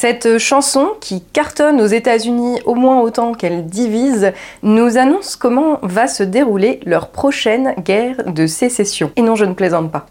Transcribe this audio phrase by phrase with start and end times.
[0.00, 4.32] Cette chanson, qui cartonne aux États-Unis au moins autant qu'elle divise,
[4.62, 9.10] nous annonce comment va se dérouler leur prochaine guerre de sécession.
[9.16, 10.06] Et non, je ne plaisante pas.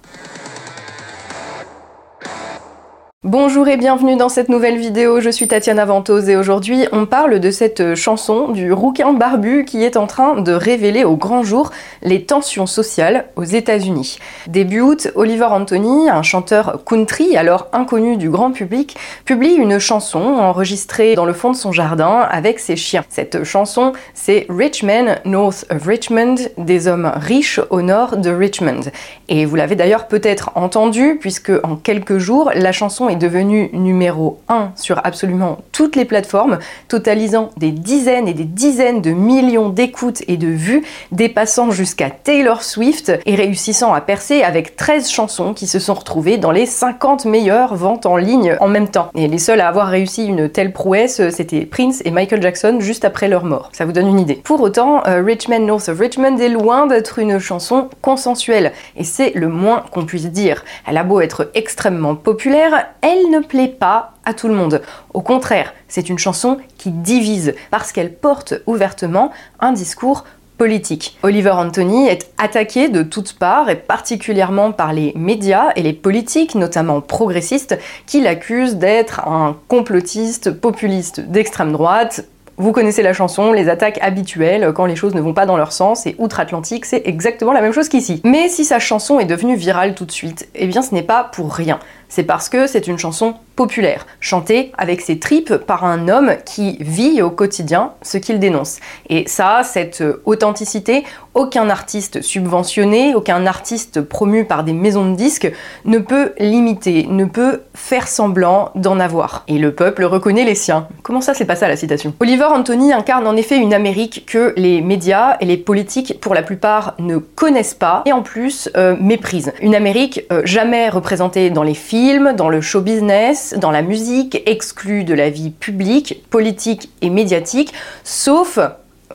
[3.24, 7.40] Bonjour et bienvenue dans cette nouvelle vidéo, je suis Tatiana Ventose et aujourd'hui on parle
[7.40, 11.72] de cette chanson du rouquin barbu qui est en train de révéler au grand jour
[12.04, 14.20] les tensions sociales aux États-Unis.
[14.46, 18.96] Début août, Oliver Anthony, un chanteur country alors inconnu du grand public,
[19.26, 23.04] publie une chanson enregistrée dans le fond de son jardin avec ses chiens.
[23.10, 28.82] Cette chanson, c'est Rich Men North of Richmond, des hommes riches au nord de Richmond.
[29.28, 34.40] Et vous l'avez d'ailleurs peut-être entendu puisque en quelques jours, la chanson est devenu numéro
[34.50, 40.24] 1 sur absolument toutes les plateformes, totalisant des dizaines et des dizaines de millions d'écoutes
[40.28, 45.68] et de vues, dépassant jusqu'à Taylor Swift et réussissant à percer avec 13 chansons qui
[45.68, 49.10] se sont retrouvées dans les 50 meilleures ventes en ligne en même temps.
[49.16, 53.06] Et les seuls à avoir réussi une telle prouesse, c'était Prince et Michael Jackson juste
[53.06, 53.70] après leur mort.
[53.74, 54.36] Ça vous donne une idée.
[54.44, 59.32] Pour autant, euh, Richmond North of Richmond est loin d'être une chanson consensuelle, et c'est
[59.36, 60.64] le moins qu'on puisse dire.
[60.88, 64.82] Elle a beau être extrêmement populaire, elle ne plaît pas à tout le monde.
[65.14, 70.26] Au contraire, c'est une chanson qui divise parce qu'elle porte ouvertement un discours
[70.58, 71.18] politique.
[71.24, 76.56] Oliver Anthony est attaqué de toutes parts et particulièrement par les médias et les politiques,
[76.56, 82.26] notamment progressistes, qui l'accusent d'être un complotiste populiste d'extrême droite,
[82.60, 85.72] vous connaissez la chanson, les attaques habituelles quand les choses ne vont pas dans leur
[85.72, 88.20] sens, et outre-Atlantique, c'est exactement la même chose qu'ici.
[88.24, 91.24] Mais si sa chanson est devenue virale tout de suite, eh bien ce n'est pas
[91.24, 91.78] pour rien.
[92.10, 96.78] C'est parce que c'est une chanson populaire, chantée avec ses tripes par un homme qui
[96.80, 98.78] vit au quotidien ce qu'il dénonce.
[99.10, 105.52] Et ça, cette authenticité, aucun artiste subventionné, aucun artiste promu par des maisons de disques
[105.86, 109.44] ne peut limiter, ne peut faire semblant d'en avoir.
[109.48, 110.88] Et le peuple reconnaît les siens.
[111.04, 112.14] Comment ça, c'est pas ça la citation?
[112.20, 116.44] Oliver Anthony incarne en effet une Amérique que les médias et les politiques, pour la
[116.44, 119.54] plupart, ne connaissent pas et en plus euh, méprisent.
[119.62, 124.42] Une Amérique euh, jamais représentée dans les films dans le show business, dans la musique,
[124.46, 128.60] exclue de la vie publique, politique et médiatique, sauf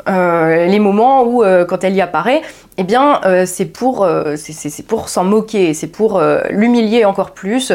[0.09, 2.43] euh, les moments où, euh, quand elle y apparaît,
[2.79, 4.07] eh bien, euh, c'est pour,
[4.37, 7.73] c'est pour s'en moquer, c'est pour l'humilier encore plus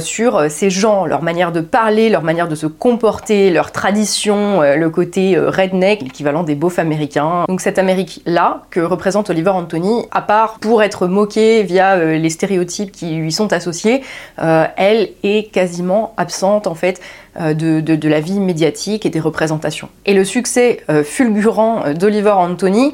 [0.00, 4.90] sur ces gens, leur manière de parler, leur manière de se comporter, leur tradition, le
[4.90, 7.44] côté redneck, l'équivalent des beaufs américains.
[7.48, 12.92] Donc cette Amérique-là, que représente Oliver Anthony, à part pour être moquée via les stéréotypes
[12.92, 14.02] qui lui sont associés,
[14.38, 17.00] elle est quasiment absente en fait
[17.40, 19.88] euh, de, la vie médiatique et des représentations.
[20.06, 22.92] Et le succès euh, fulgurant euh, d'Oliver Anthony,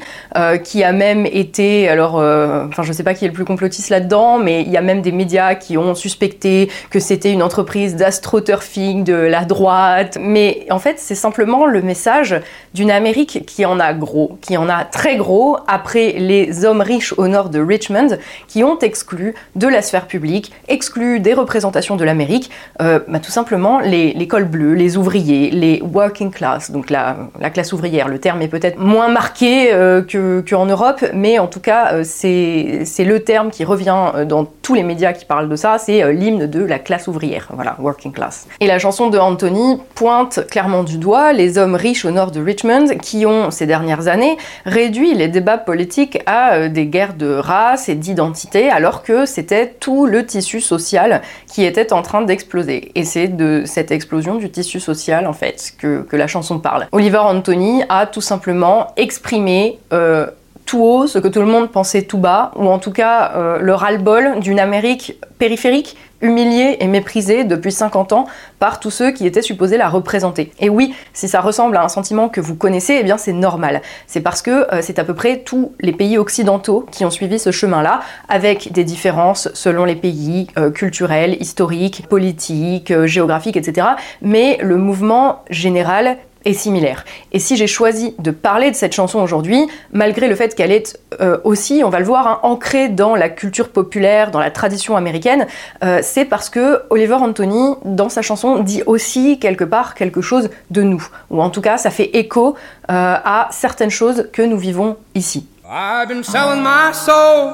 [0.63, 1.42] qui a même été,
[1.89, 4.77] alors, enfin je ne sais pas qui est le plus complotiste là-dedans, mais il y
[4.77, 10.17] a même des médias qui ont suspecté que c'était une entreprise d'astroturfing de la droite.
[10.19, 12.35] Mais en fait, c'est simplement le message
[12.73, 17.13] d'une Amérique qui en a gros, qui en a très gros après les hommes riches
[17.17, 18.17] au nord de Richmond,
[18.47, 22.49] qui ont exclu de la sphère publique, exclu des représentations de l'Amérique,
[22.79, 28.07] bah, tout simplement les, les bleu, les ouvriers, les working class, donc la, classe ouvrière.
[28.07, 30.01] Le terme est peut-être moins marqué euh,
[30.47, 34.73] qu'en Europe, mais en tout cas, euh, c'est le terme qui revient euh, dans tous
[34.73, 38.47] les médias qui parlent de ça, c'est l'hymne de la classe ouvrière, voilà, working class.
[38.59, 42.41] Et la chanson de Anthony pointe clairement du doigt les hommes riches au nord de
[42.41, 47.89] Richmond qui ont, ces dernières années, réduit les débats politiques à des guerres de race
[47.89, 52.91] et d'identité, alors que c'était tout le tissu social qui était en train d'exploser.
[52.95, 56.87] Et c'est de cette explosion du tissu social en fait que, la chanson parle.
[56.91, 60.27] Oliver Anthony a tout simplement exprimé euh,
[60.65, 63.59] tout haut ce que tout le monde pensait tout bas, ou en tout cas euh,
[63.59, 68.25] le ras-le-bol d'une Amérique périphérique humiliée et méprisée depuis 50 ans
[68.57, 70.51] par tous ceux qui étaient supposés la représenter.
[70.59, 73.81] Et oui, si ça ressemble à un sentiment que vous connaissez, eh bien c'est normal.
[74.07, 77.39] C'est parce que euh, c'est à peu près tous les pays occidentaux qui ont suivi
[77.39, 77.99] ce chemin-là,
[78.29, 83.87] avec des différences selon les pays euh, culturels, historiques, politiques, géographiques, etc.
[84.21, 87.05] Mais le mouvement général est similaire.
[87.31, 90.99] Et si j'ai choisi de parler de cette chanson aujourd'hui, malgré le fait qu'elle est
[91.21, 94.95] euh, aussi, on va le voir, hein, ancrée dans la culture populaire, dans la tradition
[94.95, 95.47] américaine,
[95.83, 100.49] euh, c'est parce que Oliver Anthony, dans sa chanson, dit aussi quelque part quelque chose
[100.71, 101.05] de nous.
[101.29, 102.55] Ou en tout cas, ça fait écho
[102.89, 105.47] euh, à certaines choses que nous vivons ici.
[105.65, 107.53] I've been selling my soul,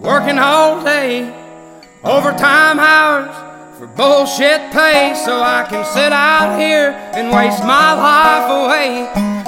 [0.00, 1.24] working all day,
[2.04, 3.51] hours.
[3.82, 9.41] For bullshit pay so I can sit out here and waste my life away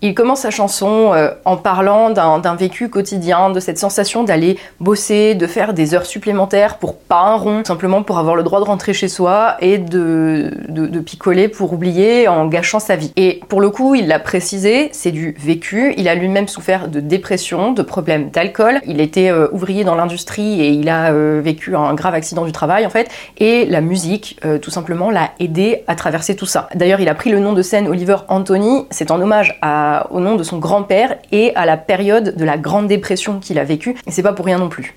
[0.00, 5.34] Il commence sa chanson euh, en parlant d'un vécu quotidien, de cette sensation d'aller bosser,
[5.34, 8.64] de faire des heures supplémentaires pour pas un rond, simplement pour avoir le droit de
[8.64, 10.50] rentrer chez soi et de,
[11.04, 13.12] picoler pour oublier en gâchant sa vie.
[13.16, 15.94] Et pour le coup, il l'a précisé, c'est du vécu.
[15.96, 18.80] Il a lui-même souffert de dépression, de problèmes d'alcool.
[18.86, 22.52] Il était euh, ouvrier dans l'industrie et il a euh, vécu un grave accident du
[22.52, 23.10] travail en fait.
[23.38, 26.61] Et la musique, tout simplement, l'a aidé à traverser tout ça.
[26.74, 28.86] D'ailleurs, il a pris le nom de scène Oliver Anthony.
[28.90, 29.58] C'est en hommage
[30.10, 33.64] au nom de son grand-père et à la période de la Grande Dépression qu'il a
[33.64, 33.96] vécue.
[34.06, 34.94] Et c'est pas pour rien non plus.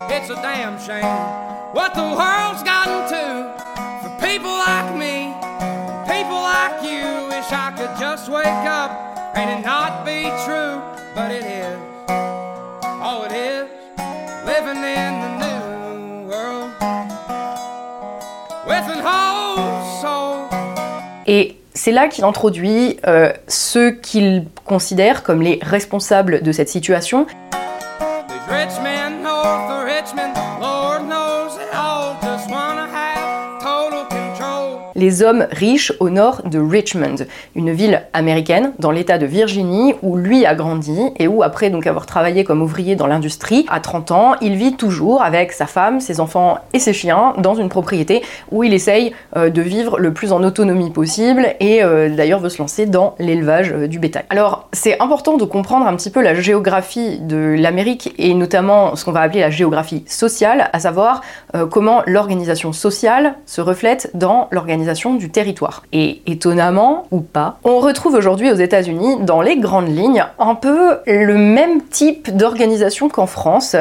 [21.27, 27.27] Et c'est là qu'il introduit euh, ceux qu'il considère comme les responsables de cette situation.
[34.95, 37.15] Les hommes riches au nord de Richmond,
[37.55, 41.85] une ville américaine dans l'état de Virginie où lui a grandi et où après donc
[41.85, 45.99] avoir travaillé comme ouvrier dans l'industrie, à 30 ans, il vit toujours avec sa femme,
[45.99, 50.13] ses enfants et ses chiens dans une propriété où il essaye euh, de vivre le
[50.13, 54.23] plus en autonomie possible et euh, d'ailleurs veut se lancer dans l'élevage euh, du bétail.
[54.29, 59.03] Alors c'est important de comprendre un petit peu la géographie de l'Amérique et notamment ce
[59.03, 61.21] qu'on va appeler la géographie sociale, à savoir
[61.71, 64.84] comment l'organisation sociale se reflète dans l'organisation
[65.17, 65.83] du territoire.
[65.93, 70.97] Et étonnamment ou pas, on retrouve aujourd'hui aux États-Unis, dans les grandes lignes, un peu
[71.05, 73.75] le même type d'organisation qu'en France,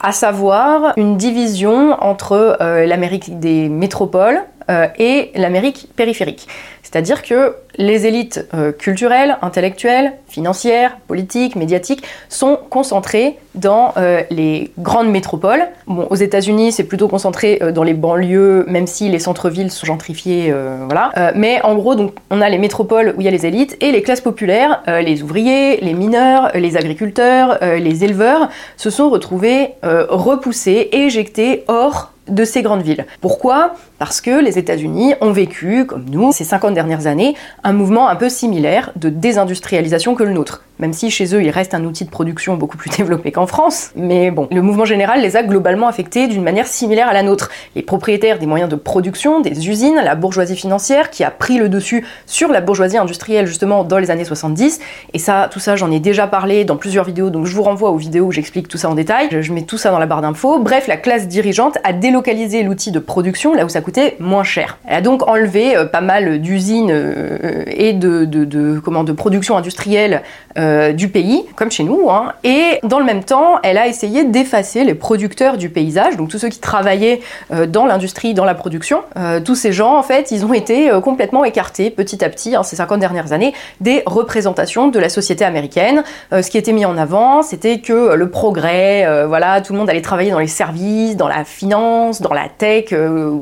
[0.00, 6.46] à savoir une division entre euh, l'Amérique des métropoles euh, et l'Amérique périphérique.
[6.82, 14.70] C'est-à-dire que les élites euh, culturelles, intellectuelles, financières, politiques, médiatiques sont concentrées dans euh, les
[14.78, 15.66] grandes métropoles.
[15.88, 20.54] Aux États-Unis, c'est plutôt concentré dans les banlieues, même si les centres-villes sont gentrifiés,
[20.86, 21.32] voilà.
[21.34, 21.96] mais en gros,
[22.30, 25.22] on a les métropoles où il y a les élites et les classes populaires, les
[25.22, 32.62] ouvriers, les mineurs, les agriculteurs, les éleveurs, se sont retrouvés repoussés, éjectés hors de ces
[32.62, 33.06] grandes villes.
[33.20, 33.74] Pourquoi?
[34.00, 38.16] Parce que les États-Unis ont vécu, comme nous, ces 50 dernières années, un mouvement un
[38.16, 42.04] peu similaire de désindustrialisation que le nôtre même si chez eux il reste un outil
[42.04, 43.90] de production beaucoup plus développé qu'en France.
[43.94, 47.50] Mais bon, le mouvement général les a globalement affectés d'une manière similaire à la nôtre.
[47.76, 51.68] Les propriétaires des moyens de production, des usines, la bourgeoisie financière qui a pris le
[51.68, 54.80] dessus sur la bourgeoisie industrielle justement dans les années 70.
[55.12, 57.90] Et ça, tout ça, j'en ai déjà parlé dans plusieurs vidéos, donc je vous renvoie
[57.90, 59.28] aux vidéos où j'explique tout ça en détail.
[59.42, 60.58] Je mets tout ça dans la barre d'infos.
[60.58, 63.82] Bref, la classe dirigeante a délocalisé l'outil de production là où ça
[64.18, 64.78] moins cher.
[64.86, 70.22] Elle a donc enlevé euh, pas mal d'usines euh, et de, comment, de production industrielle
[70.58, 72.32] euh, du pays, comme chez nous, hein.
[72.44, 76.38] et dans le même temps, elle a essayé d'effacer les producteurs du paysage, donc tous
[76.38, 77.20] ceux qui travaillaient
[77.68, 79.02] dans l'industrie, dans la production.
[79.44, 82.76] Tous ces gens, en fait, ils ont été complètement écartés petit à petit, hein, ces
[82.76, 86.02] 50 dernières années, des représentations de la société américaine.
[86.32, 90.02] ce qui était mis en avant, c'était que le progrès, voilà, tout le monde allait
[90.02, 92.92] travailler dans les services, dans la finance, dans la tech,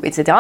[0.03, 0.38] etc.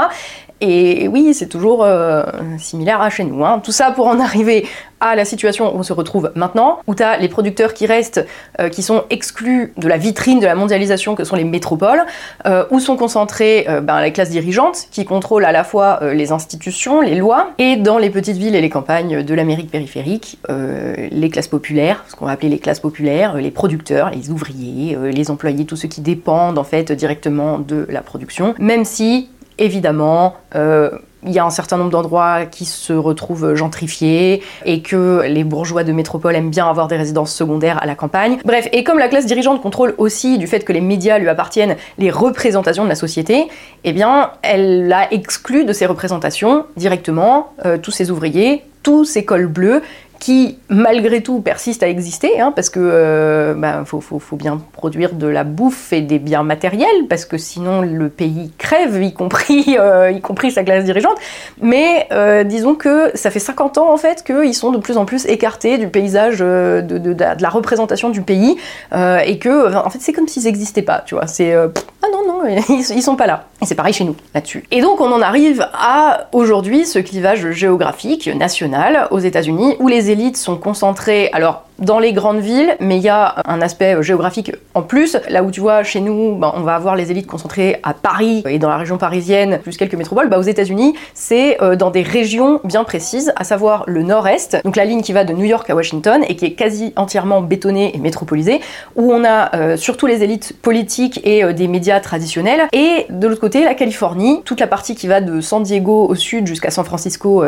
[0.61, 2.25] Et oui, c'est toujours euh,
[2.59, 3.45] similaire à chez nous.
[3.45, 3.61] Hein.
[3.63, 4.67] Tout ça pour en arriver
[5.01, 8.27] à la situation où on se retrouve maintenant, où tu as les producteurs qui restent,
[8.61, 12.05] euh, qui sont exclus de la vitrine de la mondialisation que sont les métropoles,
[12.47, 17.01] euh, où sont concentrées ben, les classes dirigeantes qui contrôlent à la fois les institutions,
[17.01, 21.49] les lois, et dans les petites villes et les campagnes de l'Amérique périphérique, les classes
[21.49, 25.77] populaires, ce qu'on va appeler les classes populaires, les producteurs, les ouvriers, les employés, tous
[25.77, 30.91] ceux qui dépendent en fait directement de la production, même si évidemment, euh,
[31.25, 35.85] il y a un certain nombre d'endroits qui se retrouvent gentrifiés et que les bourgeois
[35.85, 38.39] de métropole aiment bien avoir des résidences secondaires à la campagne.
[38.45, 41.77] Bref, et comme la classe dirigeante contrôle aussi du fait que les médias lui appartiennent
[41.99, 43.49] les représentations de la société,
[43.85, 49.25] eh bien, elle a exclu de ces représentations directement euh, tous ces ouvriers, tous ces
[49.25, 49.83] cols bleus
[50.19, 55.27] qui malgré tout persiste à exister, hein, parce que euh, bah, faut, bien produire de
[55.27, 60.11] la bouffe et des biens matériels, parce que sinon le pays crève, y compris, euh,
[60.11, 61.17] y compris sa classe dirigeante.
[61.61, 65.05] Mais euh, disons que ça fait 50 ans en fait qu'ils sont de plus en
[65.05, 68.57] plus écartés du paysage de, de, la représentation du pays,
[68.93, 71.27] et que en fait c'est comme s'ils n'existaient pas, tu vois.
[71.27, 73.45] C'est ah non non, ils, ils sont pas là.
[73.61, 74.65] Et c'est pareil chez nous là-dessus.
[74.71, 80.08] Et donc on en arrive à aujourd'hui ce clivage géographique national aux États-Unis où les
[80.11, 84.53] élites sont concentrées, alors dans les grandes villes, mais il y a un aspect géographique
[84.75, 85.17] en plus.
[85.29, 88.43] Là où tu vois, chez nous, ben, on va avoir les élites concentrées à Paris
[88.49, 90.29] et dans la région parisienne, plus quelques métropoles.
[90.29, 94.75] Bah, aux États-Unis, c'est euh, dans des régions bien précises, à savoir le nord-est, donc
[94.75, 97.95] la ligne qui va de New York à Washington et qui est quasi entièrement bétonnée
[97.95, 98.61] et métropolisée,
[98.97, 102.63] où on a euh, surtout les élites politiques et euh, des médias traditionnels.
[102.73, 106.15] Et de l'autre côté, la Californie, toute la partie qui va de San Diego au
[106.17, 107.41] sud jusqu'à San Francisco,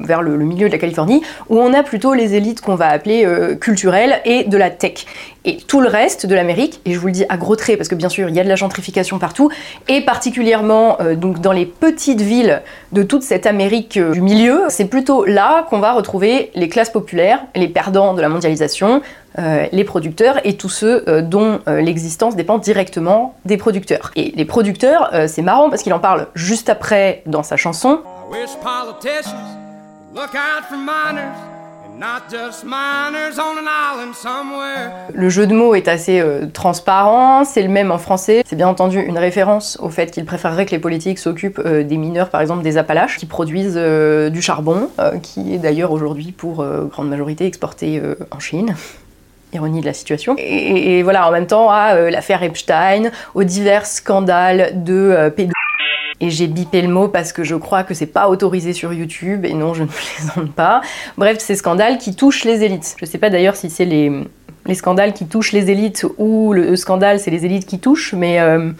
[0.00, 2.88] vers le, le, milieu de la Californie, où on a plutôt les élites qu'on va
[2.88, 3.26] appeler
[3.60, 3.75] culturelles
[4.24, 5.06] et de la tech.
[5.44, 7.88] Et tout le reste de l'Amérique, et je vous le dis à gros traits parce
[7.88, 9.50] que bien sûr il y a de la gentrification partout,
[9.88, 14.62] et particulièrement euh, donc dans les petites villes de toute cette Amérique euh, du milieu,
[14.68, 19.02] c'est plutôt là qu'on va retrouver les classes populaires, les perdants de la mondialisation,
[19.38, 24.10] euh, les producteurs et tous ceux dont l'existence dépend directement des producteurs.
[24.16, 28.00] Et les producteurs, c'est marrant parce qu'il en parle juste après dans sa chanson.
[35.14, 38.42] Le jeu de mots est assez euh, transparent, c'est le même en français.
[38.44, 41.96] C'est bien entendu une référence au fait qu'il préférerait que les politiques s'occupent euh, des
[41.96, 44.90] mineurs, par exemple des Appalaches, qui produisent euh, du charbon,
[45.22, 48.74] qui est d'ailleurs aujourd'hui pour grande majorité exporté en Chine
[49.52, 50.34] ironie de la situation.
[50.38, 55.55] Et, voilà, en même temps, à l'affaire Epstein, aux divers scandales de pédophilie
[56.20, 59.44] et j'ai bipé le mot parce que je crois que c'est pas autorisé sur YouTube
[59.44, 60.80] et non, je ne plaisante pas.
[61.18, 62.96] Bref, ces scandales qui touchent les élites.
[62.98, 64.12] Je sais pas d'ailleurs si c'est les,
[64.66, 68.40] les scandales qui touchent les élites ou le scandale c'est les élites qui touchent, mais
[68.40, 68.70] euh,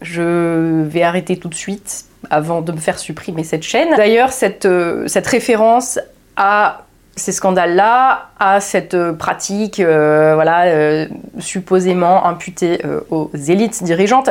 [0.00, 3.88] je vais arrêter tout de suite avant de me faire supprimer cette chaîne.
[3.96, 5.98] D'ailleurs, cette, euh, cette référence
[6.36, 6.83] à
[7.16, 11.06] ces scandales-là à cette euh, pratique, euh, voilà, euh,
[11.38, 14.30] supposément imputée aux élites dirigeantes.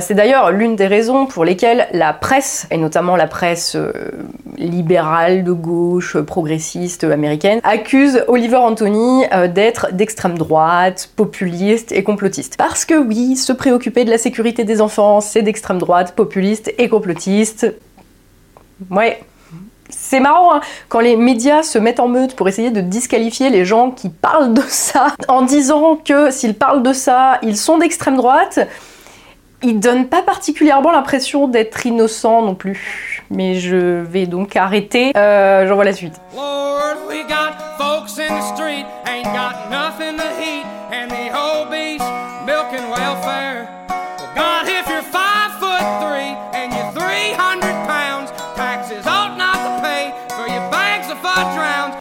[0.00, 3.76] c'est d'ailleurs l'une des raisons pour lesquelles la presse, et notamment la presse
[4.56, 12.56] libérale de gauche, progressiste américaine, accuse Oliver Anthony d'être d'extrême droite, populiste et complotiste.
[12.56, 16.88] Parce que oui, se préoccuper de la sécurité des enfants, c'est d'extrême droite, populiste et
[16.88, 17.74] complotiste.
[18.90, 19.20] Ouais,
[19.90, 23.64] c'est marrant hein, quand les médias se mettent en meute pour essayer de disqualifier les
[23.64, 28.16] gens qui parlent de ça en disant que s'ils parlent de ça, ils sont d'extrême
[28.16, 28.60] droite.
[29.62, 33.22] Ils donnent pas particulièrement l'impression d'être innocents non plus.
[33.30, 35.12] Mais je vais donc arrêter.
[35.16, 36.20] Euh, J'envoie la suite.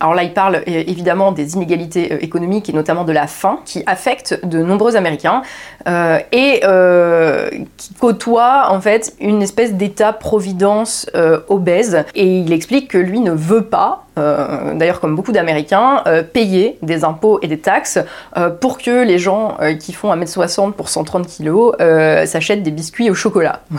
[0.03, 3.61] Alors là, il parle euh, évidemment des inégalités euh, économiques et notamment de la faim
[3.63, 5.43] qui affectent de nombreux Américains
[5.87, 6.59] euh, et
[7.77, 11.09] qui côtoie en fait une espèce d'état-providence
[11.47, 12.03] obèse.
[12.15, 16.77] Et il explique que lui ne veut pas euh, d'ailleurs comme beaucoup d'Américains, euh, payer
[16.83, 17.97] des impôts et des taxes
[18.37, 23.15] euh, pour que les gens qui font 1m60 pour 130 kg s'achètent des biscuits au
[23.15, 23.61] chocolat.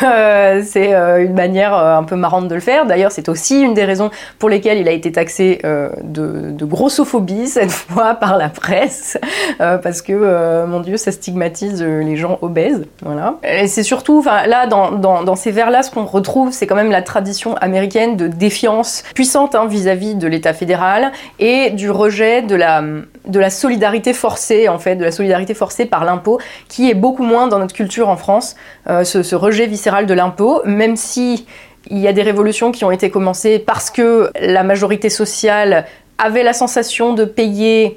[0.00, 0.62] Voilà.
[0.64, 2.86] c'est une manière un peu marrante de le faire.
[2.86, 5.60] D'ailleurs, c'est aussi une des raisons pour lesquelles il a été taxé
[6.02, 9.18] de, grossophobie cette fois par la presse,
[9.58, 12.84] parce que, mon Dieu, ça stigmatise les gens obèses.
[13.02, 13.36] Voilà.
[13.42, 16.90] Et c'est surtout, là, dans, dans, dans ces vers-là, ce qu'on retrouve, c'est quand même
[16.90, 22.54] la tradition américaine de défiance puissante Hein, vis-à-vis de l'État fédéral et du rejet de
[22.54, 26.94] la, de la solidarité forcée, en fait, de la solidarité forcée par l'impôt, qui est
[26.94, 28.56] beaucoup moins dans notre culture en France,
[28.88, 31.46] euh, ce, rejet viscéral de l'impôt, même si
[31.88, 35.86] il y a des révolutions qui ont été commencées parce que la majorité sociale
[36.18, 37.96] avait la sensation de payer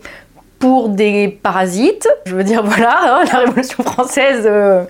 [0.59, 2.07] pour des parasites.
[2.25, 4.43] Je veux dire, voilà, hein, la Révolution française.
[4.45, 4.83] Euh,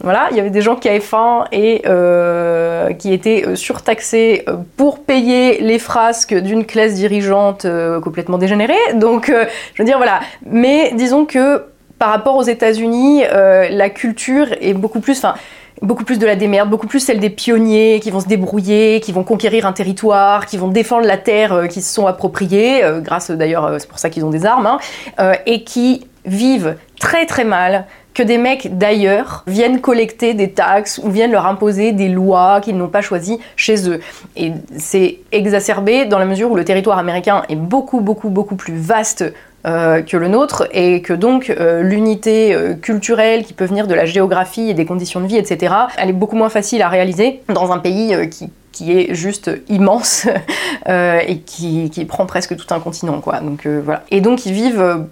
[0.00, 4.44] voilà, il y avait des gens qui avaient faim et euh, qui étaient euh, surtaxés
[4.48, 7.66] euh, pour payer les frasques d'une classe dirigeante
[8.02, 8.74] complètement dégénérée.
[8.94, 9.32] Donc,
[9.74, 10.20] je veux dire, voilà.
[10.46, 11.64] Mais disons que
[11.98, 15.26] par rapport aux États-Unis, la culture est beaucoup plus,
[15.82, 19.10] beaucoup plus de la démerde, beaucoup plus celle des pionniers qui vont se débrouiller, qui
[19.10, 23.74] vont conquérir un territoire, qui vont défendre la terre qu'ils se sont appropriée, grâce d'ailleurs,
[23.78, 24.78] c'est pour ça qu'ils ont des armes,
[25.18, 27.86] hein, et qui vivent très très mal
[28.18, 32.76] que des mecs d'ailleurs viennent collecter des taxes ou viennent leur imposer des lois qu'ils
[32.76, 34.00] n'ont pas choisies chez eux.
[34.36, 38.76] Et c'est exacerbé dans la mesure où le territoire américain est beaucoup, beaucoup, beaucoup plus
[38.76, 39.24] vaste
[39.66, 43.94] euh, que le nôtre et que donc euh, l'unité euh, culturelle qui peut venir de
[43.94, 47.42] la géographie et des conditions de vie, etc., elle est beaucoup moins facile à réaliser
[47.48, 48.50] dans un pays qui,
[48.92, 50.26] est juste immense
[50.88, 53.38] et qui, qui, prend presque tout un continent, quoi.
[53.40, 54.02] Donc voilà.
[54.10, 55.06] Et donc ils vivent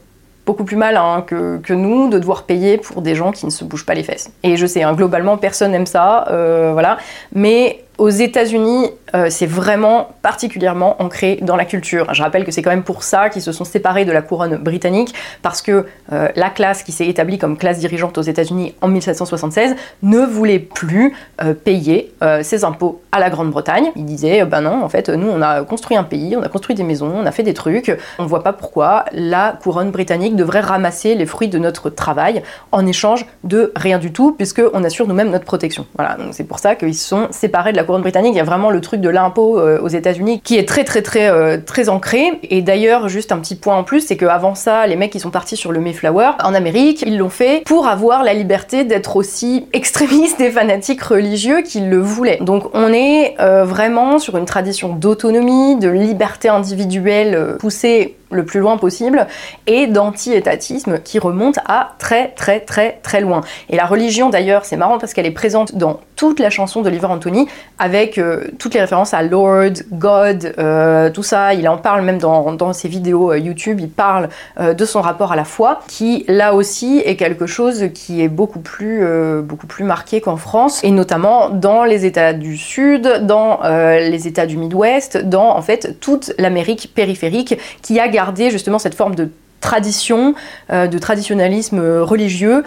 [0.46, 3.64] beaucoup plus mal hein, que, nous de devoir payer pour des gens qui ne se
[3.64, 4.30] bougent pas les fesses.
[4.44, 6.98] Et je sais, hein, globalement, personne n'aime ça, euh, voilà.
[7.34, 12.12] Mais Aux États-Unis, euh, c'est vraiment particulièrement ancré dans la culture.
[12.12, 14.56] Je rappelle que c'est quand même pour ça qu'ils se sont séparés de la couronne
[14.56, 18.88] britannique, parce que euh, la classe qui s'est établie comme classe dirigeante aux États-Unis en
[18.88, 22.12] 1776 ne voulait plus euh, payer
[22.42, 23.92] ses impôts à la Grande-Bretagne.
[23.94, 26.74] Ils disaient, ben non, en fait, nous on a construit un pays, on a construit
[26.74, 30.34] des maisons, on a fait des trucs, on ne voit pas pourquoi la couronne britannique
[30.34, 35.06] devrait ramasser les fruits de notre travail en échange de rien du tout, puisqu'on assure
[35.06, 35.86] nous-mêmes notre protection.
[35.94, 38.34] Voilà, donc c'est pour ça qu'ils se sont séparés de la couronne britannique.
[38.34, 41.02] Il y a vraiment le truc de l'impôt euh, aux États-Unis qui est très très
[41.02, 42.32] très euh, très ancré.
[42.42, 45.30] Et d'ailleurs, juste un petit point en plus, c'est qu'avant ça, les mecs qui sont
[45.30, 49.66] partis sur le Mayflower en Amérique, ils l'ont fait pour avoir la liberté d'être aussi
[49.72, 52.38] extrémistes et fanatiques religieux qu'ils le voulaient.
[52.40, 58.60] Donc on est euh, vraiment sur une tradition d'autonomie, de liberté individuelle poussée le plus
[58.60, 59.26] loin possible
[59.66, 63.40] et d'anti-étatisme qui remonte à très très très très loin.
[63.70, 67.06] Et la religion d'ailleurs, c'est marrant parce qu'elle est présente dans toute la chanson d'Oliver
[67.06, 67.46] Anthony
[67.78, 71.54] avec euh, toutes les références à Lord, God, euh, tout ça.
[71.54, 74.28] Il en parle même dans, ses vidéos euh, YouTube, il parle
[74.58, 78.60] de son rapport à la foi qui là aussi est quelque chose qui est beaucoup
[78.60, 79.04] plus,
[79.42, 84.46] beaucoup plus marqué qu'en France et notamment dans les États du Sud, dans les États
[84.46, 89.28] du Midwest, dans en fait toute l'Amérique périphérique qui a garder justement cette forme de
[89.60, 90.34] tradition,
[90.70, 92.64] euh, de traditionnalisme religieux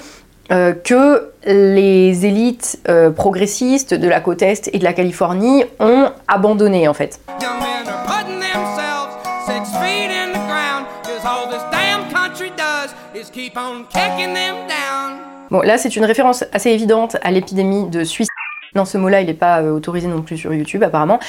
[0.51, 6.11] euh, que les élites euh, progressistes de la côte Est et de la Californie ont
[6.27, 7.19] abandonné en fait.
[15.51, 18.29] Bon, là, c'est une référence assez évidente à l'épidémie de suicide.
[18.75, 21.19] Non, ce mot-là, il n'est pas autorisé non plus sur YouTube, apparemment,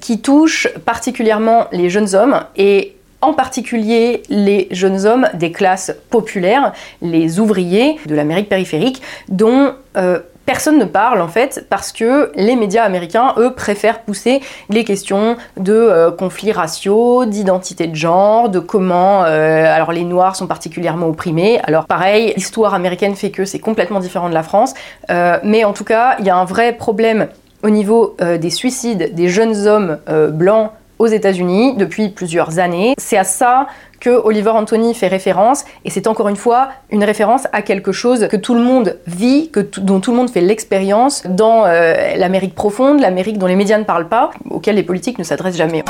[0.00, 6.72] qui touche particulièrement les jeunes hommes et en particulier les jeunes hommes des classes populaires,
[7.00, 12.54] les ouvriers de l'Amérique périphérique, dont euh, personne ne parle en fait parce que les
[12.54, 18.58] médias américains, eux, préfèrent pousser les questions de euh, conflits raciaux, d'identité de genre, de
[18.58, 21.60] comment euh, alors les noirs sont particulièrement opprimés.
[21.64, 24.74] Alors pareil, l'histoire américaine fait que c'est complètement différent de la France,
[25.08, 27.28] mais en tout cas, il y a un vrai problème
[27.62, 29.98] au niveau des suicides des jeunes hommes
[30.32, 32.94] blancs aux États-Unis depuis plusieurs années.
[32.98, 33.66] C'est à ça
[34.00, 38.28] que Oliver Anthony fait référence, et c'est encore une fois une référence à quelque chose
[38.28, 42.54] que tout le monde vit, que dont tout le monde fait l'expérience dans euh, l'Amérique
[42.54, 45.84] profonde, l'Amérique dont les médias ne parlent pas, auquel les politiques ne s'adressent jamais.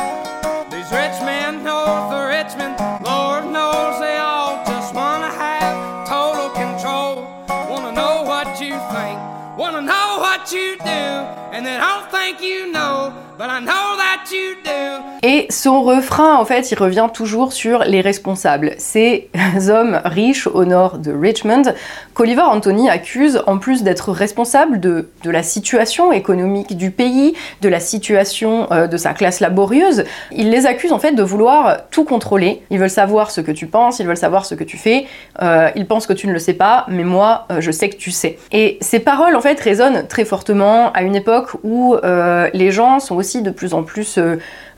[15.22, 18.72] Et son refrain, en fait, il revient toujours sur les responsables.
[18.78, 19.30] Ces
[19.68, 21.62] hommes riches au nord de Richmond
[22.12, 27.68] qu'Oliver Anthony accuse, en plus d'être responsable de, de, la situation économique du pays, de
[27.68, 32.04] la situation euh, de sa classe laborieuse, il les accuse en fait de vouloir tout
[32.04, 32.62] contrôler.
[32.70, 35.06] Ils veulent savoir ce que tu penses, ils veulent savoir ce que tu fais.
[35.42, 37.96] Euh, ils pensent que tu ne le sais pas, mais moi, euh, je sais que
[37.96, 38.38] tu sais.
[38.52, 41.96] Et ces paroles, en fait, résonnent très fortement à une époque où
[42.52, 44.18] les gens sont aussi de plus en plus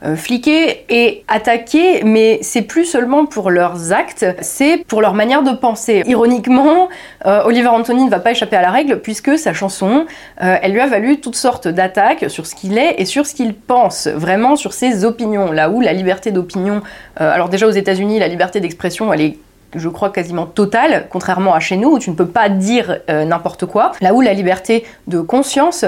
[0.03, 5.41] euh, fliqués et attaqués, mais c'est plus seulement pour leurs actes, c'est pour leur manière
[5.41, 6.03] de penser.
[6.05, 6.87] Ironiquement,
[7.25, 10.05] euh, Oliver Anthony ne va pas échapper à la règle puisque sa chanson,
[10.43, 13.33] euh, elle lui a valu toutes sortes d'attaques sur ce qu'il est et sur ce
[13.33, 15.51] qu'il pense, vraiment sur ses opinions.
[15.51, 16.83] Là où la liberté d'opinion,
[17.15, 19.37] alors déjà aux États-Unis, la liberté d'expression, elle est
[19.75, 23.65] je crois quasiment totale, contrairement à chez nous où tu ne peux pas dire n'importe
[23.65, 23.91] quoi.
[23.99, 25.85] Là où la liberté de conscience,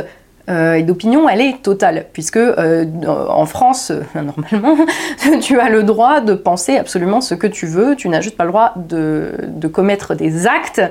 [0.50, 4.86] euh, et d'opinion, elle est totale, puisque euh, en France, euh, normalement,
[5.42, 8.46] tu as le droit de penser absolument ce que tu veux, tu n'as juste pas
[8.46, 10.82] le droit de, de commettre des actes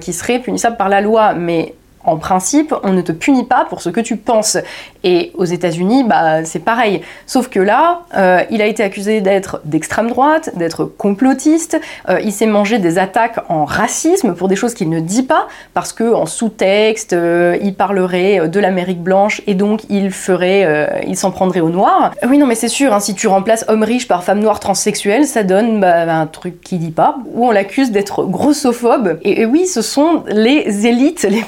[0.00, 1.74] qui seraient punissables par la loi, mais
[2.08, 4.58] en principe, on ne te punit pas pour ce que tu penses.
[5.04, 7.02] Et aux États-Unis, bah, c'est pareil.
[7.26, 11.80] Sauf que là, euh, il a été accusé d'être d'extrême droite, d'être complotiste.
[12.08, 15.46] Euh, il s'est mangé des attaques en racisme pour des choses qu'il ne dit pas,
[15.74, 21.60] parce que en sous-texte, euh, il parlerait de l'Amérique blanche et donc il s'en prendrait
[21.60, 22.12] aux noirs.
[22.28, 22.92] Oui, non, mais c'est sûr.
[22.92, 26.60] Hein, si tu remplaces homme riche par femme noire transsexuelle, ça donne bah, un truc
[26.60, 29.18] qu'il dit pas, où on l'accuse d'être grossophobe.
[29.22, 31.42] Et, oui, ce sont les élites, les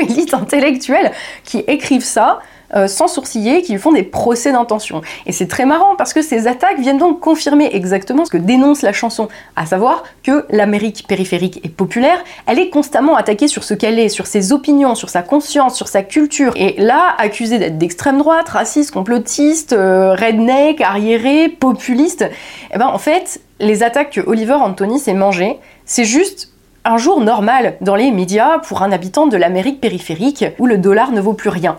[0.06, 1.12] pseudo-élites intellectuelles
[1.44, 2.40] qui écrivent ça
[2.76, 5.02] euh, sans sourciller, qui font des procès d'intention.
[5.26, 8.82] Et c'est très marrant parce que ces attaques viennent donc confirmer exactement ce que dénonce
[8.82, 13.74] la chanson, à savoir que l'Amérique périphérique et populaire, elle est constamment attaquée sur ce
[13.74, 16.52] qu'elle est, sur ses opinions, sur sa conscience, sur sa culture.
[16.54, 22.24] Et là, accusée d'être d'extrême droite, raciste, complotiste, euh, redneck, arriéré, populiste,
[22.72, 26.49] eh ben en fait, les attaques que Oliver Anthony s'est mangé, c'est juste
[26.84, 31.12] un jour normal dans les médias pour un habitant de l'Amérique périphérique où le dollar
[31.12, 31.78] ne vaut plus rien.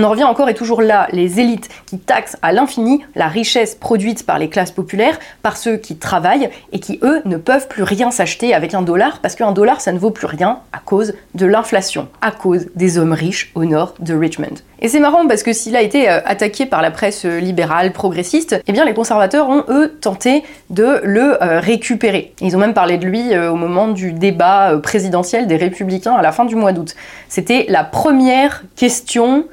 [0.00, 3.74] On en revient encore et toujours là, les élites qui taxent à l'infini la richesse
[3.74, 7.82] produite par les classes populaires, par ceux qui travaillent et qui, eux, ne peuvent plus
[7.82, 11.12] rien s'acheter avec un dollar parce qu'un dollar, ça ne vaut plus rien à cause
[11.34, 14.54] de l'inflation, à cause des hommes riches au nord de Richmond.
[14.80, 17.92] Et c'est marrant parce que s'il a été euh, attaqué par la presse euh, libérale,
[17.92, 22.32] progressiste, eh bien les conservateurs ont, eux, tenté de le euh, récupérer.
[22.40, 26.32] Ils ont même parlé de lui au moment du débat présidentiel des républicains à la
[26.32, 26.94] fin du mois d'août.
[27.28, 29.44] C'était la première question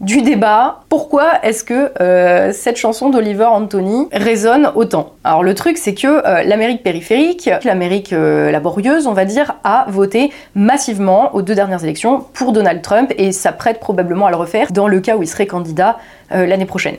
[0.00, 0.80] du débat.
[0.88, 5.14] Pourquoi est-ce que euh, cette chanson d'Oliver Anthony résonne autant?
[5.24, 9.86] Alors le truc c'est que euh, l'Amérique périphérique, l'Amérique euh, laborieuse on va dire, a
[9.88, 14.72] voté massivement aux deux dernières élections pour Donald Trump et s'apprête probablement à le refaire
[14.72, 15.98] dans le cas où il serait candidat
[16.30, 16.96] l'année prochaine.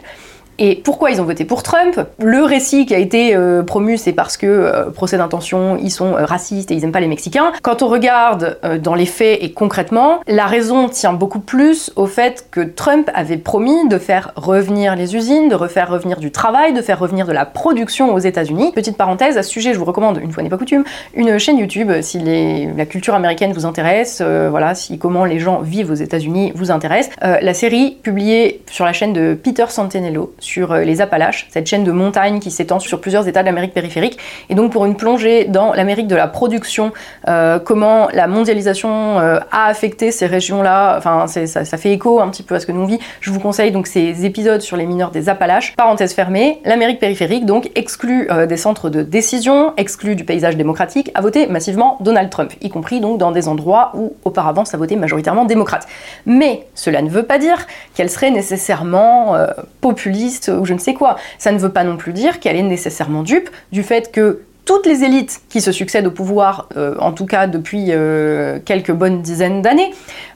[0.57, 1.99] Et pourquoi ils ont voté pour Trump?
[2.19, 6.15] Le récit qui a été euh, promu, c'est parce que, euh, procès d'intention, ils sont
[6.15, 7.51] euh, racistes et ils aiment pas les Mexicains.
[7.61, 12.47] Quand on regarde dans les faits et concrètement, la raison tient beaucoup plus au fait
[12.51, 16.81] que Trump avait promis de faire revenir les usines, de refaire revenir du travail, de
[16.81, 18.71] faire revenir de la production aux États-Unis.
[18.73, 21.57] Petite parenthèse, à ce sujet, je vous recommande, une fois n'est pas coutume, une chaîne
[21.57, 26.51] YouTube si la culture américaine vous intéresse, voilà, si comment les gens vivent aux États-Unis
[26.55, 27.09] vous intéresse.
[27.21, 31.83] la série publiée sur la chaîne de Peter Santenello sur euh, les Appalaches, cette chaîne
[31.83, 34.17] de montagnes qui s'étend sur plusieurs États de l'Amérique périphérique.
[34.49, 36.93] Et donc pour une plongée dans l'Amérique de la production,
[37.27, 42.43] euh, comment la mondialisation euh, a affecté ces régions-là, enfin ça, fait écho un petit
[42.43, 45.11] peu à ce que nous vit, je vous conseille donc ces épisodes sur les mineurs
[45.11, 45.75] des Appalaches.
[45.75, 51.21] Parenthèse fermée, l'Amérique périphérique donc exclue des centres de décision, exclue du paysage démocratique, a
[51.21, 55.45] voté massivement Donald Trump, y compris donc dans des endroits où auparavant ça votait majoritairement
[55.45, 55.87] démocrate.
[56.25, 59.35] Mais cela ne veut pas dire qu'elle serait nécessairement
[59.81, 61.17] populiste ou je ne sais quoi.
[61.37, 64.87] Ça ne veut pas non plus dire qu'elle est nécessairement dupe du fait que toutes
[64.87, 69.21] les élites qui se succèdent au pouvoir, euh, en tout cas depuis euh, quelques bonnes
[69.21, 69.93] dizaines d'années,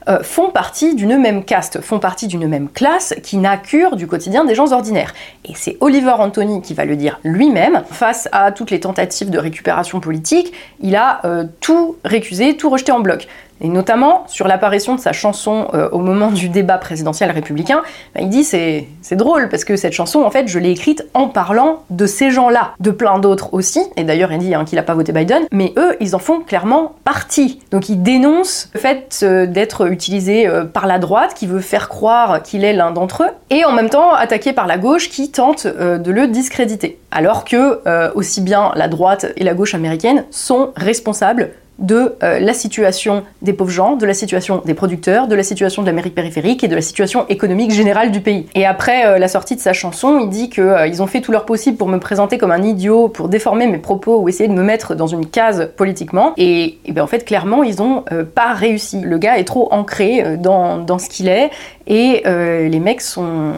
[0.08, 4.06] euh, font partie d'une même caste, font partie d'une même classe qui n'a cure du
[4.06, 5.14] quotidien des gens ordinaires.
[5.44, 7.82] Et c'est Oliver Anthony qui va le dire lui-même.
[7.90, 11.20] Face à toutes les tentatives de récupération politique, il a
[11.60, 13.26] tout récusé, tout rejeté en bloc
[13.60, 17.82] et notamment sur l'apparition de sa chanson euh, au moment du débat présidentiel républicain,
[18.14, 21.28] bah, il dit c'est drôle parce que cette chanson en fait je l'ai écrite en
[21.28, 24.82] parlant de ces gens-là, de plein d'autres aussi, et d'ailleurs il dit hein, qu'il n'a
[24.82, 27.60] pas voté Biden, mais eux ils en font clairement partie.
[27.70, 31.88] Donc il dénonce le fait euh, d'être utilisé euh, par la droite qui veut faire
[31.88, 35.30] croire qu'il est l'un d'entre eux, et en même temps attaqué par la gauche qui
[35.30, 36.98] tente de le discréditer.
[37.10, 37.80] Alors que
[38.14, 43.52] aussi bien la droite et la gauche américaine sont responsables de euh, la situation des
[43.52, 46.74] pauvres gens, de la situation des producteurs, de la situation de l'Amérique périphérique et de
[46.74, 48.46] la situation économique générale du pays.
[48.54, 51.32] Et après euh, la sortie de sa chanson, il dit qu'ils euh, ont fait tout
[51.32, 54.54] leur possible pour me présenter comme un idiot, pour déformer mes propos ou essayer de
[54.54, 56.34] me mettre dans une case politiquement.
[56.36, 59.00] Et, ben, en fait, clairement, ils n'ont pas réussi.
[59.00, 61.50] Le gars est trop ancré dans, dans ce qu'il est
[61.86, 63.52] et les mecs sont,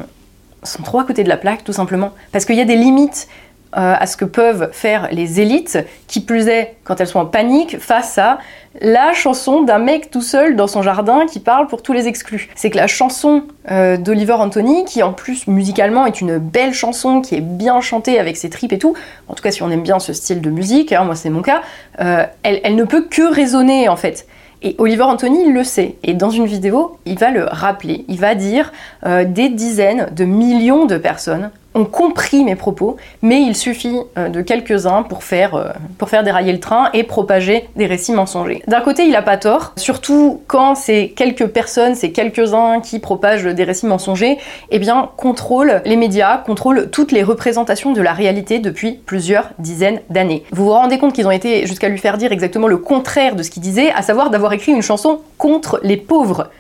[0.63, 2.13] sont trop à côté de la plaque, tout simplement.
[2.31, 3.29] Parce qu'il y a des limites
[3.77, 7.27] euh, à ce que peuvent faire les élites, qui plus est quand elles sont en
[7.27, 8.39] panique face à
[8.81, 12.49] la chanson d'un mec tout seul dans son jardin qui parle pour tous les exclus.
[12.55, 17.21] C'est que la chanson euh, d'Oliver Anthony, qui en plus musicalement est une belle chanson,
[17.21, 18.95] qui est bien chantée avec ses tripes et tout,
[19.29, 21.43] en tout cas si on aime bien ce style de musique, hein, moi c'est mon
[21.43, 21.63] cas,
[22.01, 24.27] euh, elle, elle ne peut que résonner en fait.
[24.65, 25.97] Et Oliver Anthony le sait.
[26.05, 28.05] Et dans une vidéo, il va le rappeler.
[28.09, 28.73] Il va dire
[29.05, 34.29] euh, des dizaines de millions de personnes ont compris mes propos, mais il suffit euh,
[34.29, 38.63] de quelques-uns pour faire, euh, pour faire dérailler le train et propager des récits mensongers.
[38.67, 43.45] D'un côté, il a pas tort, surtout quand c'est quelques personnes, c'est quelques-uns qui propagent
[43.45, 44.39] des récits mensongers,
[44.71, 50.01] eh bien, contrôlent les médias, contrôlent toutes les représentations de la réalité depuis plusieurs dizaines
[50.11, 50.45] d'années.
[50.53, 53.43] Vous vous rendez compte qu'ils ont été jusqu'à lui faire dire exactement le contraire de
[53.43, 56.51] ce qu'il disait, à savoir d'avoir écrit une chanson contre les pauvres.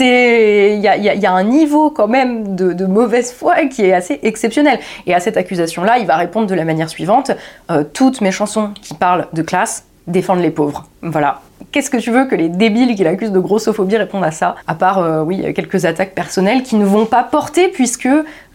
[0.00, 4.78] Il y a, un niveau quand même de, mauvaise foi qui est assez exceptionnel.
[5.06, 7.30] Et à cette accusation-là, il va répondre de la manière suivante
[7.70, 10.86] euh, toutes mes chansons qui parlent de classe défendent les pauvres.
[11.02, 11.40] Voilà.
[11.72, 14.54] Qu'est-ce que tu veux que les débiles qui l'accusent de grossophobie répondent à ça?
[14.66, 18.08] À part, euh, oui, quelques attaques personnelles qui ne vont pas porter puisque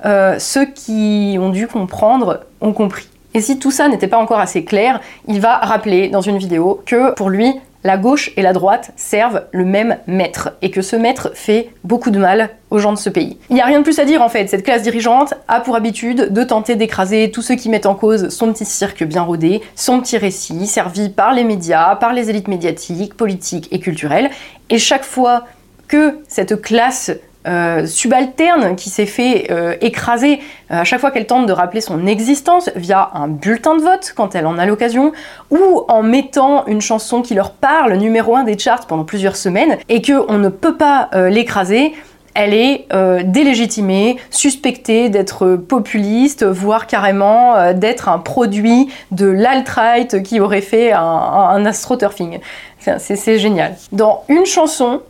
[0.05, 3.07] euh, ceux qui ont dû comprendre ont compris.
[3.33, 6.81] Et si tout ça n'était pas encore assez clair, il va rappeler dans une vidéo
[6.85, 10.95] que pour lui, la gauche et la droite servent le même maître et que ce
[10.95, 13.37] maître fait beaucoup de mal aux gens de ce pays.
[13.49, 15.75] Il n'y a rien de plus à dire en fait, cette classe dirigeante a pour
[15.75, 19.61] habitude de tenter d'écraser tous ceux qui mettent en cause son petit cirque bien rodé,
[19.75, 24.29] son petit récit servi par les médias, par les élites médiatiques, politiques et culturelles.
[24.69, 25.45] Et chaque fois
[25.87, 27.11] que cette classe
[27.47, 32.05] euh, subalterne qui s'est fait euh, écraser à chaque fois qu'elle tente de rappeler son
[32.05, 35.11] existence via un bulletin de vote quand elle en a l'occasion,
[35.49, 39.77] ou en mettant une chanson qui leur parle numéro un des charts pendant plusieurs semaines,
[39.89, 41.93] et qu'on ne peut pas l'écraser,
[42.35, 42.87] elle est
[43.25, 51.65] délégitimée, suspectée d'être populiste, voire carrément d'être un produit de l'alt-right qui aurait fait un
[51.65, 52.39] astroturfing.
[52.79, 53.75] c'est génial.
[53.91, 55.01] Dans une chanson,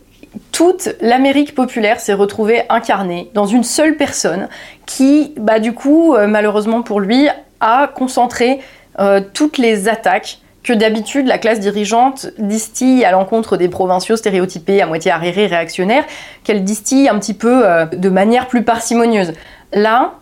[0.51, 4.47] toute l'Amérique populaire s'est retrouvée incarnée dans une seule personne
[4.85, 7.27] qui, bah, du coup, euh, malheureusement pour lui,
[7.59, 8.59] a concentré
[8.99, 14.81] euh, toutes les attaques que d'habitude la classe dirigeante distille à l'encontre des provinciaux stéréotypés
[14.81, 16.05] à moitié arriérés réactionnaires,
[16.43, 19.33] qu'elle distille un petit peu euh, de manière plus parcimonieuse.
[19.73, 20.13] Là,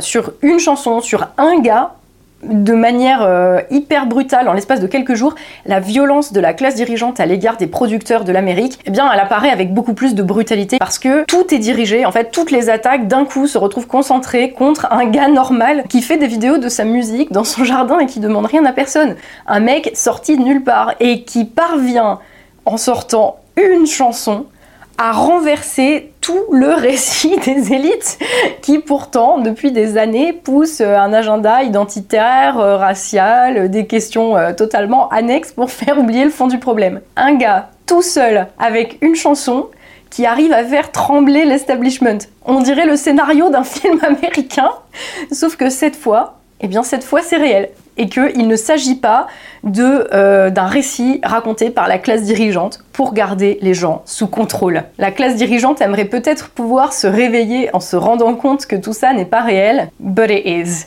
[0.00, 1.94] sur une chanson, sur un gars,
[2.42, 5.34] de manière euh, hyper brutale en l'espace de quelques jours
[5.66, 9.20] la violence de la classe dirigeante à l'égard des producteurs de l'Amérique, eh bien elle
[9.20, 12.70] apparaît avec beaucoup plus de brutalité parce que tout est dirigé, en fait toutes les
[12.70, 16.68] attaques d'un coup se retrouvent concentrées contre un gars normal qui fait des vidéos de
[16.68, 19.16] sa musique dans son jardin et qui demande rien à personne.
[19.46, 22.18] Un mec sorti de nulle part et qui parvient
[22.64, 24.46] en sortant une chanson
[25.02, 28.20] à renverser tout le récit des élites
[28.62, 34.52] qui pourtant, depuis des années, poussent un agenda identitaire, euh, racial, euh, des questions euh,
[34.52, 37.00] totalement annexes pour faire oublier le fond du problème.
[37.16, 39.70] Un gars tout seul avec une chanson
[40.08, 42.18] qui arrive à faire trembler l'establishment.
[42.44, 44.70] On dirait le scénario d'un film américain,
[45.32, 49.26] sauf que cette fois, eh bien cette fois c'est réel et qu'il ne s'agit pas
[49.66, 54.84] euh, d'un récit raconté par la classe dirigeante pour garder les gens sous contrôle.
[54.98, 59.12] La classe dirigeante aimerait peut-être pouvoir se réveiller en se rendant compte que tout ça
[59.12, 60.86] n'est pas réel, but it is.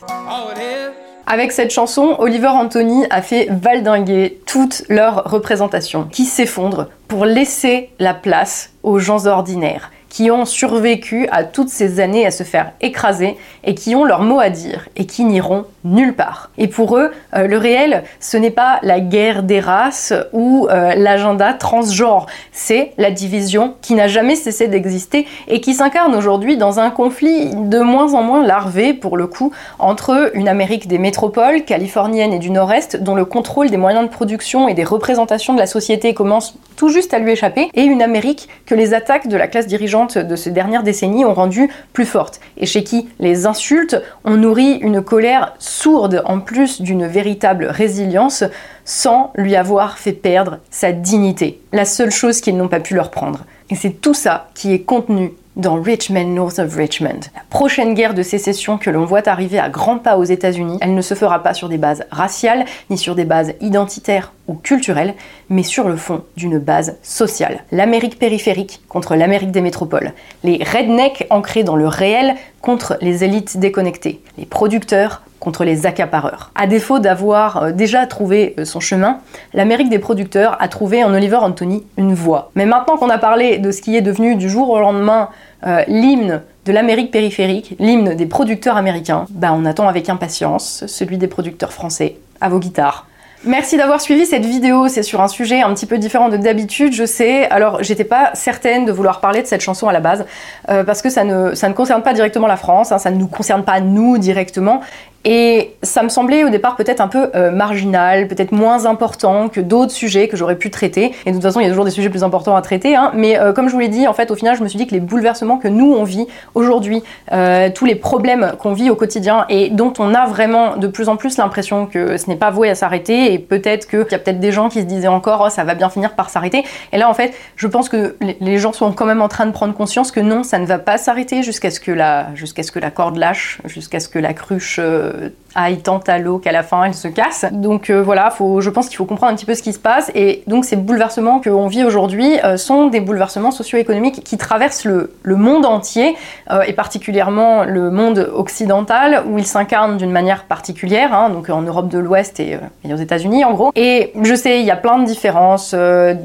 [1.27, 7.89] Avec cette chanson, Oliver Anthony a fait valdinguer toute leur représentation, qui s'effondre pour laisser
[7.97, 12.71] la place aux gens ordinaires qui ont survécu à toutes ces années à se faire
[12.79, 16.51] écraser et qui ont leur mot à dire et qui n'iront nulle part.
[16.57, 20.95] Et pour eux, euh, le réel, ce n'est pas la guerre des races ou euh,
[20.95, 26.79] l'agenda transgenre, c'est la division qui n'a jamais cessé d'exister et qui s'incarne aujourd'hui dans
[26.79, 31.65] un conflit de moins en moins larvé, pour le coup, entre une Amérique des métropoles,
[31.65, 35.59] californienne et du Nord-Est, dont le contrôle des moyens de production et des représentations de
[35.59, 39.37] la société commence tout juste à lui échapper, et une Amérique que les attaques de
[39.37, 43.45] la classe dirigeante de ces dernières décennies ont rendue plus forte, et chez qui les
[43.45, 48.43] insultes ont nourri une colère sourde en plus d'une véritable résilience
[48.85, 51.59] sans lui avoir fait perdre sa dignité.
[51.73, 53.39] La seule chose qu'ils n'ont pas pu leur prendre.
[53.69, 57.19] Et c'est tout ça qui est contenu dans Richmond, North of Richmond.
[57.33, 60.93] La prochaine guerre de sécession que l'on voit arriver à grands pas aux États-Unis, elle
[60.93, 65.13] ne se fera pas sur des bases raciales, ni sur des bases identitaires ou culturelles,
[65.49, 67.63] mais sur le fond d'une base sociale.
[67.71, 70.11] L'Amérique périphérique contre l'Amérique des métropoles.
[70.43, 74.21] Les rednecks ancrés dans le réel contre les élites déconnectées.
[74.37, 76.49] Les producteurs contre les accapareurs.
[76.55, 79.19] À défaut d'avoir euh, déjà trouvé euh, son chemin,
[79.53, 82.49] l'Amérique des producteurs a trouvé en Oliver Anthony une voie.
[82.55, 85.29] Mais maintenant qu'on a parlé de ce qui est devenu du jour au lendemain
[85.67, 91.19] euh, l'hymne de l'Amérique périphérique, l'hymne des producteurs américains, bah on attend avec impatience celui
[91.19, 92.15] des producteurs français.
[92.41, 93.05] À vos guitares.
[93.45, 96.93] Merci d'avoir suivi cette vidéo, c'est sur un sujet un petit peu différent de d'habitude,
[96.93, 97.47] je sais.
[97.51, 100.25] Alors, j'étais pas certaine de vouloir parler de cette chanson à la base,
[100.67, 103.27] parce que ça ne, ça ne concerne pas directement la France, hein, ça ne nous
[103.27, 104.81] concerne pas nous directement,
[105.25, 109.59] et ça me semblait au départ peut-être un peu euh, marginal, peut-être moins important que
[109.59, 111.13] d'autres sujets que j'aurais pu traiter.
[111.25, 112.95] Et de toute façon, il y a toujours des sujets plus importants à traiter.
[112.95, 113.11] Hein.
[113.15, 114.85] Mais euh, comme je vous l'ai dit, en fait, au final, je me suis dit
[114.85, 118.95] que les bouleversements que nous, on vit aujourd'hui, euh, tous les problèmes qu'on vit au
[118.95, 122.51] quotidien et dont on a vraiment de plus en plus l'impression que ce n'est pas
[122.51, 125.43] voué à s'arrêter et peut-être qu'il y a peut-être des gens qui se disaient encore
[125.47, 126.63] oh, ça va bien finir par s'arrêter.
[126.93, 129.51] Et là, en fait, je pense que les gens sont quand même en train de
[129.51, 132.71] prendre conscience que non, ça ne va pas s'arrêter jusqu'à ce que la, jusqu'à ce
[132.71, 134.79] que la corde lâche, jusqu'à ce que la cruche
[135.15, 137.45] euh, aille tant à l'eau qu'à la fin elle se casse.
[137.51, 139.79] Donc euh, voilà, faut, je pense qu'il faut comprendre un petit peu ce qui se
[139.79, 140.11] passe.
[140.13, 145.09] Et donc ces bouleversements qu'on vit aujourd'hui euh, sont des bouleversements socio-économiques qui traversent le,
[145.23, 146.15] monde entier,
[146.51, 151.61] euh, et particulièrement le monde occidental, où ils s'incarnent d'une manière particulière, hein, donc en
[151.61, 153.71] Europe de l'Ouest et, aux États-Unis en gros.
[153.75, 155.75] Et je sais, il y a plein de différences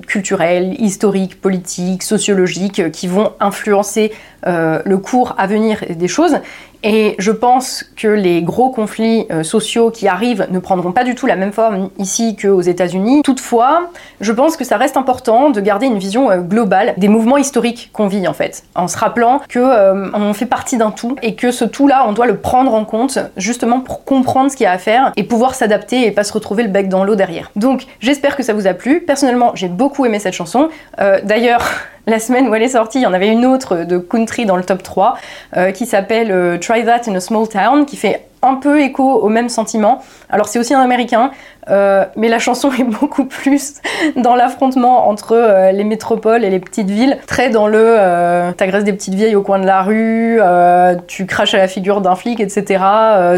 [0.07, 4.13] culturelles, historiques, politiques, sociologiques qui vont influencer
[4.45, 6.41] le cours à venir des choses.
[6.83, 11.15] Et je pense que les gros conflits révélés sociaux qui arrivent ne prendront pas du
[11.15, 13.23] tout la même forme ici qu'aux États-Unis.
[13.23, 17.91] Toutefois, je pense que ça reste important de garder une vision globale des mouvements historiques
[17.93, 21.51] qu'on vit en fait, en se rappelant que on fait partie d'un tout et que
[21.51, 24.73] ce tout-là, on doit le prendre en compte justement pour comprendre ce qu'il y a
[24.73, 27.51] à faire et pouvoir s'adapter et pas se retrouver le bec dans l'eau derrière.
[27.57, 29.01] Donc j'espère que ça vous a plu.
[29.01, 30.69] Personnellement, j'ai beaucoup aimé cette chanson.
[31.01, 31.65] Euh, d'ailleurs,
[32.07, 34.57] la semaine où elle est sortie, il y en avait une autre de country dans
[34.57, 35.17] le top 3
[35.57, 39.05] euh, qui s'appelle euh, Try That in a Small Town, qui fait un peu écho
[39.05, 40.03] au même sentiment.
[40.29, 41.31] Alors c'est aussi un américain,
[41.69, 43.75] euh, mais la chanson est beaucoup plus
[44.17, 48.85] dans l'affrontement entre euh, les métropoles et les petites villes, très dans le euh, t'agresses
[48.85, 52.15] des petites vieilles au coin de la rue, euh, tu craches à la figure d'un
[52.15, 52.85] flic, etc.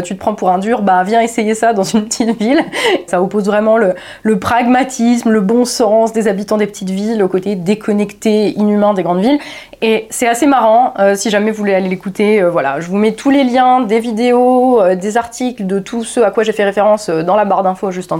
[0.03, 2.63] tu te prends pour un dur, bah viens essayer ça dans une petite ville.
[3.07, 7.55] Ça oppose vraiment le, pragmatisme, le bon sens des habitants des petites villes au côté
[7.55, 9.39] déconnecté, inhumain des grandes villes.
[9.81, 13.29] Et c'est assez marrant, si jamais vous voulez aller l'écouter, voilà, je vous mets tous
[13.29, 17.35] les liens des vidéos, des articles, de tout ce à quoi j'ai fait référence dans
[17.35, 18.17] la barre d'infos juste en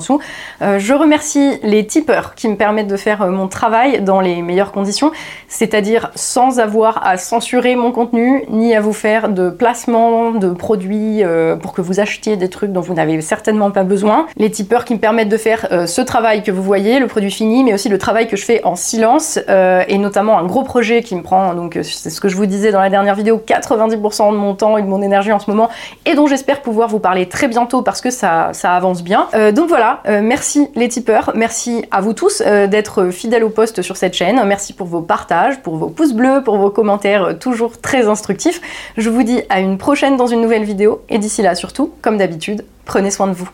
[0.62, 4.42] Euh, je remercie les tipeurs qui me permettent de faire euh, mon travail dans les
[4.42, 5.12] meilleures conditions,
[5.48, 11.24] c'est-à-dire sans avoir à censurer mon contenu, ni à vous faire de placement de produits
[11.24, 14.28] euh, pour que vous achetiez des trucs dont vous n'avez certainement pas besoin.
[14.38, 17.64] Les tipeurs qui me permettent de faire ce travail que vous voyez, le produit fini,
[17.64, 21.16] mais aussi le travail que je fais en silence, et notamment un gros projet qui
[21.16, 24.38] me prend, donc c'est ce que je vous disais dans la dernière vidéo, 90% de
[24.38, 25.70] mon temps et de mon énergie en ce moment,
[26.06, 29.28] et dont j'espère pouvoir vous parler très bientôt parce que ça, ça avance bien.
[29.54, 33.82] donc voilà, euh, merci les tipeurs, merci à vous tous euh, d'être fidèles au poste
[33.82, 34.42] sur cette chaîne.
[34.46, 38.62] Merci pour vos partages, pour vos pouces bleus, pour vos commentaires euh, toujours très instructifs.
[38.98, 42.18] Je vous dis à une prochaine dans une nouvelle vidéo et d'ici là surtout, comme
[42.18, 43.50] d'habitude, prenez soin de vous.